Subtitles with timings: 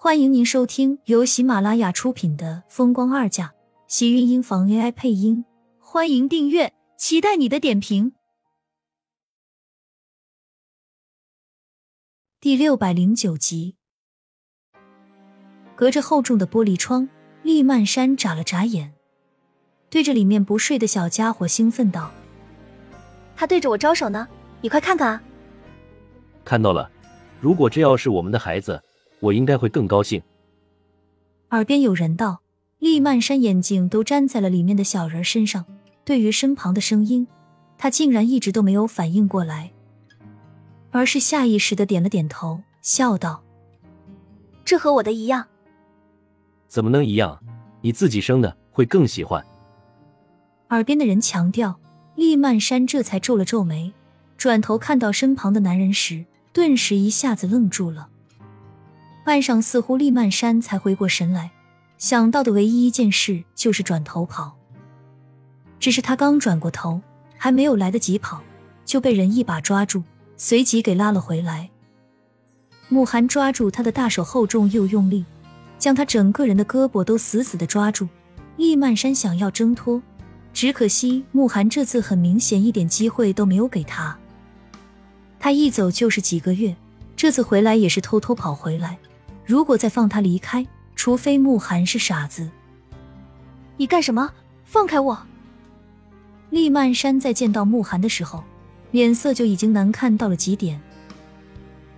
[0.00, 3.46] 欢迎您收听由喜马拉雅出品的《风光二嫁》，
[3.88, 5.44] 喜运音房 AI 配音。
[5.80, 8.12] 欢迎订阅，期待你的点评。
[12.40, 13.74] 第六百零九集，
[15.74, 17.08] 隔着厚重的玻璃窗，
[17.42, 18.94] 厉曼山眨了眨眼，
[19.90, 22.12] 对着里面不睡的小家伙兴奋道
[23.34, 24.28] ：“他对着我招手呢，
[24.60, 25.22] 你快看看啊！”
[26.46, 26.88] 看到了，
[27.40, 28.80] 如果这要是我们的孩子。
[29.20, 30.22] 我应该会更高兴。
[31.50, 32.42] 耳边有人道
[32.78, 35.64] ：“厉曼山眼睛都粘在了里面的小人身上。”
[36.04, 37.26] 对于身旁的声音，
[37.76, 39.72] 他竟然一直都没有反应过来，
[40.90, 43.42] 而是下意识的点了点头，笑道
[44.64, 45.46] ：“这和我的一样。”
[46.66, 47.38] 怎么能一样？
[47.82, 49.44] 你自己生的会更喜欢。
[50.70, 51.78] 耳边的人强调，
[52.14, 53.92] 厉曼山这才皱了皱眉，
[54.38, 58.08] 转头看到身旁的男人时，顿时一下子愣住了。
[59.28, 61.50] 半晌，似乎厉曼山才回过神来，
[61.98, 64.56] 想到的唯一一件事就是转头跑。
[65.78, 66.98] 只是他刚转过头，
[67.36, 68.40] 还没有来得及跑，
[68.86, 70.02] 就被人一把抓住，
[70.38, 71.68] 随即给拉了回来。
[72.88, 75.26] 慕寒抓住他的大手，厚重又用力，
[75.78, 78.08] 将他整个人的胳膊都死死的抓住。
[78.56, 80.00] 厉曼山想要挣脱，
[80.54, 84.18] 只可惜慕寒这次很明显一点机会都没有给他。
[85.38, 86.74] 他一走就是几个月，
[87.14, 88.96] 这次回来也是偷偷跑回来。
[89.48, 92.50] 如果再放他离开，除非慕寒是傻子。
[93.78, 94.30] 你干什么？
[94.66, 95.18] 放开我！
[96.50, 98.44] 厉曼山在见到慕寒的时候，
[98.90, 100.78] 脸色就已经难看到了极点。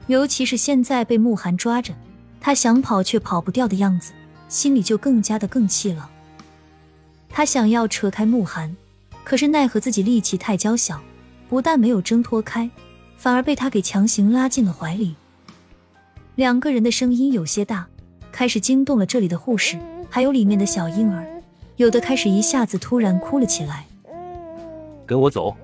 [0.06, 1.92] 尤其是现在被慕寒抓着，
[2.40, 4.12] 他想跑却跑不掉的样子，
[4.48, 6.08] 心里就更加的更气了。
[7.28, 8.76] 他想要扯开慕寒，
[9.24, 11.00] 可是奈何自己力气太娇小，
[11.48, 12.70] 不但没有挣脱开，
[13.16, 15.16] 反而被他给强行拉进了怀里。
[16.36, 17.86] 两个人的声音有些大，
[18.32, 19.78] 开始惊动了这里的护士，
[20.08, 21.26] 还有里面的小婴儿，
[21.76, 23.86] 有的开始一下子突然哭了起来。
[25.06, 25.54] 跟我走。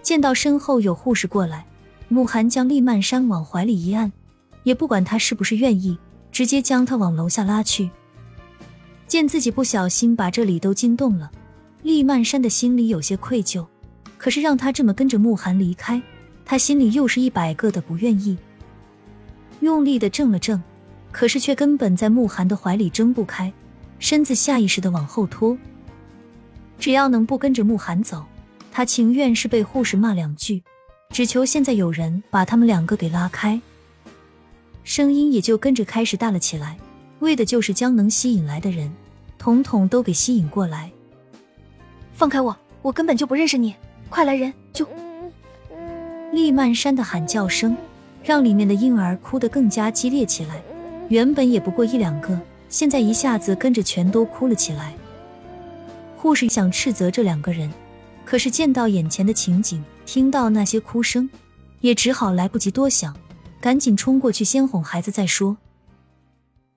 [0.00, 1.66] 见到身后有护士过来，
[2.08, 4.10] 慕寒将厉曼山往怀里一按，
[4.62, 5.98] 也不管他是不是愿意，
[6.30, 7.90] 直接将他往楼下拉去。
[9.06, 11.30] 见自己不小心把这里都惊动了，
[11.82, 13.66] 厉曼山的心里有些愧疚，
[14.16, 16.00] 可是让他这么跟着慕寒离开，
[16.44, 18.38] 他心里又是一百个的不愿意。
[19.62, 20.60] 用力的挣了挣，
[21.12, 23.52] 可是却根本在慕寒的怀里挣不开，
[24.00, 25.56] 身子下意识的往后拖。
[26.80, 28.24] 只要能不跟着慕寒走，
[28.72, 30.60] 他情愿是被护士骂两句，
[31.10, 33.60] 只求现在有人把他们两个给拉开。
[34.82, 36.76] 声音也就跟着开始大了起来，
[37.20, 38.92] 为的就是将能吸引来的人，
[39.38, 40.90] 统统都给吸引过来。
[42.14, 43.76] 放开我，我根本就不认识你！
[44.08, 44.84] 快来人，就
[46.32, 47.76] 厉曼山的喊叫声。
[48.22, 50.62] 让里面的婴儿哭得更加激烈起来，
[51.08, 54.94] 原本也不过一两个，现在一下子跟着全都哭了起来。
[56.16, 57.70] 护士想斥责这两个人，
[58.24, 61.28] 可是见到眼前的情景，听到那些哭声，
[61.80, 63.16] 也只好来不及多想，
[63.60, 65.56] 赶紧冲过去先哄孩子再说。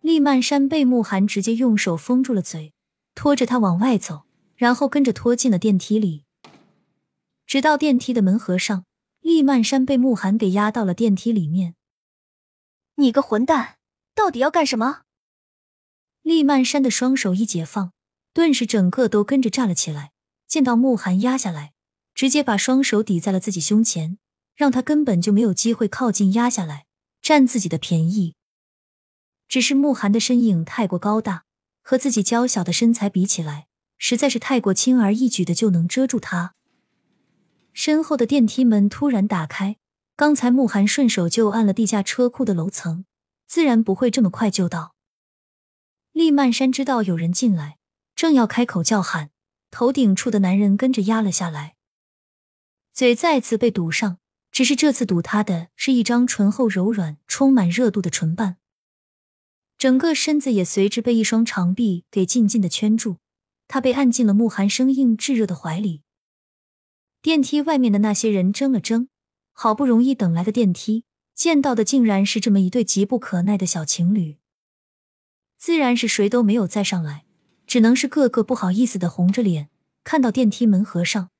[0.01, 2.73] 厉曼山被慕寒直接用手封住了嘴，
[3.13, 4.23] 拖着他往外走，
[4.56, 6.23] 然后跟着拖进了电梯里，
[7.45, 8.85] 直到电梯的门合上。
[9.25, 11.74] 厉曼山被慕寒给压到了电梯里面。
[12.97, 13.78] 你个混蛋，
[14.13, 15.02] 到底要干什么？
[16.22, 17.91] 厉曼山的双手一解放，
[18.36, 20.12] 顿时整个都跟着炸了起来。
[20.46, 21.74] 见到慕寒压下来，
[22.13, 24.19] 直接把双手抵在了自己胸前，
[24.53, 26.86] 让他根本就没有机会靠近压下来
[27.19, 28.36] 占自己的便宜。
[29.47, 31.46] 只是慕寒的身影太过高大，
[31.81, 33.66] 和自己娇小的身材比起来，
[33.97, 36.53] 实在是太过轻而易举的就能遮住他。
[37.85, 39.75] 身后的电梯门突然打开，
[40.16, 43.06] 刚才慕寒顺手就按了地下车库的楼层，
[43.46, 44.96] 自然不会这么快就到。
[46.12, 47.78] 厉曼山知道有人进来，
[48.16, 49.29] 正要开口叫喊，
[49.69, 51.75] 头顶处的男人跟着压了下来，
[52.91, 54.18] 嘴再次被堵上，
[54.51, 58.57] 只是这次堵他的是一张醇厚柔软、充满热度的唇瓣，
[59.77, 63.18] 整个身子也随之被一双长臂给紧紧的圈住，
[63.68, 66.01] 他被按进了慕寒生硬炙热的怀里。
[67.25, 69.07] 电梯外面的那些人怔了怔，
[69.51, 74.38] 好不容易等来的电梯，见到的竟然是这么一对急不可耐的小情侣，
[75.57, 77.25] 自然是谁都没有再上来，
[77.66, 79.72] 只能是个个不好意思的红着脸。
[80.04, 81.31] 看到电梯门合上，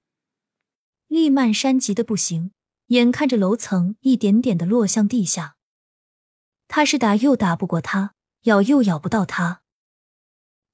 [1.08, 2.50] 厉曼山急得不行，
[2.88, 5.56] 眼看着楼层一点点的落向地下，
[6.68, 8.16] 他是打又打不过他，
[8.46, 9.62] 咬又咬不到他。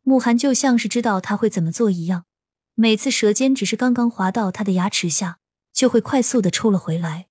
[0.04, 2.24] 慕寒就像是知道他会怎么做一样。
[2.76, 5.40] 每次舌尖只是刚刚滑到他的牙齿下，
[5.74, 7.28] 就会快速的抽了回来。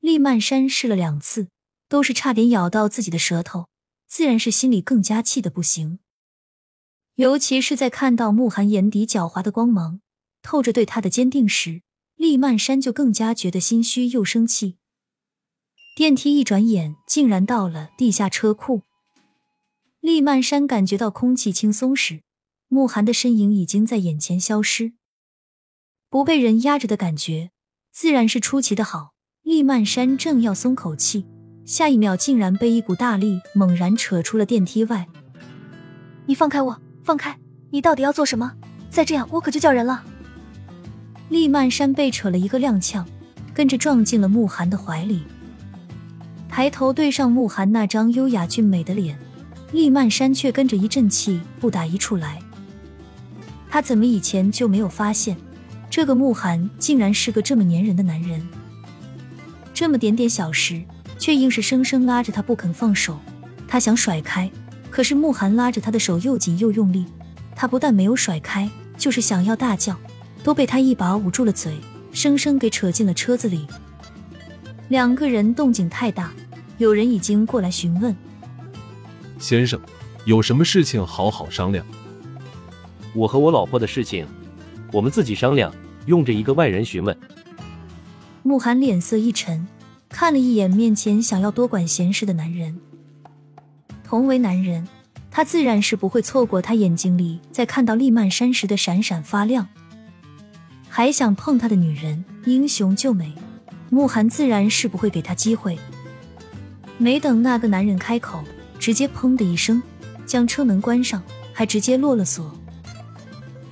[0.00, 1.48] 厉曼山试了两次，
[1.88, 3.68] 都是差点咬到自己的舌头，
[4.06, 5.98] 自然是心里更加气得不行。
[7.16, 10.00] 尤其是在看到慕寒眼底狡猾的光芒，
[10.40, 11.82] 透着对他的坚定时，
[12.14, 14.76] 厉曼山就更加觉得心虚又生气。
[15.96, 18.82] 电梯一转眼，竟然到了地下车库。
[20.00, 22.22] 厉曼山感觉到空气轻松时，
[22.68, 24.92] 慕寒的身影已经在眼前消失。
[26.10, 27.50] 不被人压着的感觉，
[27.90, 29.14] 自然是出奇的好。
[29.42, 31.26] 厉曼山正要松口气，
[31.64, 35.06] 下一秒竟然被一股大力猛然扯出了电梯外。
[36.26, 36.78] 你放开我！
[37.02, 37.38] 放开！
[37.70, 38.52] 你到底要做什么？
[38.90, 40.04] 再这样，我可就叫人了。
[41.30, 43.04] 厉曼山被扯了一个踉跄，
[43.54, 45.22] 跟着撞进了慕寒的怀里。
[46.48, 49.18] 抬头对上慕寒那张优雅俊美的脸，
[49.72, 52.38] 厉曼山却跟着一阵气不打一处来。
[53.70, 55.36] 他怎么以前就没有发现，
[55.90, 58.46] 这个慕寒竟然是个这么粘人的男人？
[59.74, 60.82] 这么点点小事，
[61.18, 63.18] 却硬是生生拉着他不肯放手。
[63.66, 64.50] 他想甩开。
[64.90, 67.04] 可是慕寒拉着他的手又紧又用力，
[67.54, 69.94] 他不但没有甩开，就是想要大叫，
[70.42, 71.78] 都被他一把捂住了嘴，
[72.10, 73.66] 生生给扯进了车子里。
[74.88, 76.32] 两个人动静太大，
[76.78, 78.16] 有人已经过来询问
[79.38, 79.78] ：“先生，
[80.24, 81.84] 有什么事情好好商量？”
[83.14, 84.26] 我和我老婆的事情，
[84.92, 85.72] 我们自己商量，
[86.06, 87.16] 用着一个外人询问。
[88.42, 89.66] 慕寒脸色一沉，
[90.08, 92.78] 看了一眼面前想要多管闲事的男人。
[94.04, 94.86] 同为男人，
[95.30, 99.68] 他自然是不会错过他眼睛里在看到厉曼山时的闪闪发亮。
[100.88, 103.32] 还想碰他的女人，英雄救美，
[103.90, 105.78] 慕寒自然是不会给他机会。
[106.96, 108.42] 没等那个男人开口，
[108.78, 109.82] 直接砰的一声
[110.24, 111.22] 将车门关上，
[111.52, 112.57] 还直接落了锁。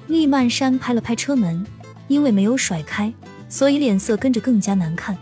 [0.07, 1.67] 厉曼山拍了拍车门，
[2.09, 3.13] 因为没有甩开，
[3.49, 5.17] 所以脸色跟着更加难看，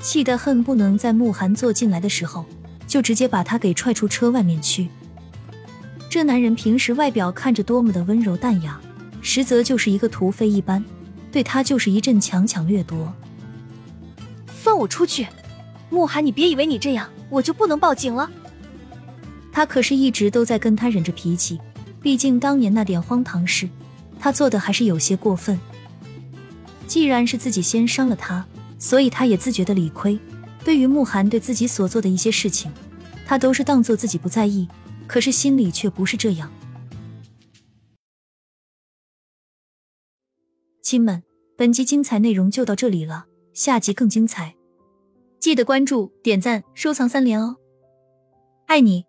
[0.00, 2.44] 气得恨不能在慕寒坐进来的时候。
[2.86, 4.88] 就直接把他给踹出车外面去。
[6.08, 8.80] 这男人平时外表看着多么的温柔淡雅，
[9.20, 10.84] 实则就是一个土匪一般，
[11.32, 13.12] 对他就是一阵强抢掠夺。
[14.46, 15.26] 放我出去！
[15.90, 18.30] 慕寒，你别以为你这样我就不能报警了。
[19.50, 21.58] 他可是一直都在跟他忍着脾气，
[22.04, 23.66] 毕竟当年那点荒唐事，
[24.20, 25.58] 他做的还是有些过分。
[26.86, 28.46] 既然是自己先伤了他，
[28.78, 30.20] 所以他也自觉的理亏。
[30.62, 32.70] 对于慕寒对自己所做的一些事情，
[33.24, 34.68] 他都是当做自己不在意，
[35.06, 36.52] 可是心里却不是这样。
[40.82, 41.22] 亲们，
[41.56, 43.24] 本集精彩内容就到这里了，
[43.54, 44.54] 下集更精彩，
[45.40, 47.56] 记得关注、点赞、收藏三连哦！
[48.66, 49.06] 爱你。